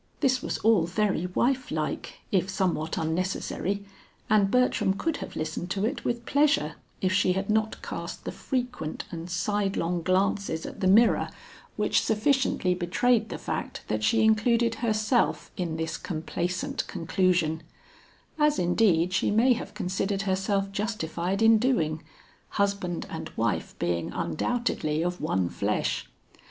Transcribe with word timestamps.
This 0.19 0.41
was 0.41 0.57
all 0.57 0.87
very 0.87 1.27
wife 1.27 1.69
like 1.69 2.21
if 2.31 2.49
somewhat 2.49 2.97
unnecessary, 2.97 3.85
and 4.31 4.49
Bertram 4.49 4.95
could 4.95 5.17
have 5.17 5.35
listened 5.35 5.69
to 5.69 5.85
it 5.85 6.03
with 6.03 6.25
pleasure, 6.25 6.73
if 7.01 7.13
she 7.13 7.33
had 7.33 7.51
not 7.51 7.83
cast 7.83 8.25
the 8.25 8.31
frequent 8.31 9.03
and 9.11 9.29
side 9.29 9.77
long 9.77 10.01
glances 10.01 10.65
at 10.65 10.79
the 10.79 10.87
mirror, 10.87 11.29
which 11.75 12.01
sufficiently 12.01 12.73
betrayed 12.73 13.29
the 13.29 13.37
fact 13.37 13.83
that 13.89 14.03
she 14.03 14.23
included 14.23 14.73
herself 14.81 15.51
in 15.55 15.77
this 15.77 15.97
complacent 15.97 16.87
conclusion; 16.87 17.61
as 18.39 18.57
indeed 18.57 19.13
she 19.13 19.29
may 19.29 19.53
have 19.53 19.75
considered 19.75 20.23
herself 20.23 20.71
justified 20.71 21.43
in 21.43 21.59
doing, 21.59 22.01
husband 22.57 23.05
and 23.11 23.29
wife 23.37 23.77
being 23.77 24.11
undoubtedly 24.13 25.03
of 25.03 25.21
one 25.21 25.47
flesh. 25.47 26.07